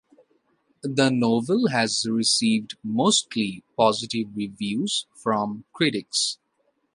[0.81, 6.39] The novel has received mostly positive reviews from critics.